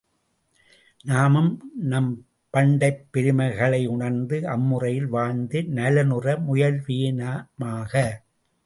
நாமும் 1.03 1.71
நம் 1.73 2.25
பண்டைப் 2.49 3.05
பெருமைகளையுணர்ந்து 3.13 4.41
அம்முறையில் 4.45 5.07
வாழ்ந்து 5.07 5.61
நலனுற 5.61 6.37
முயல்வேனமாக. 6.47 8.09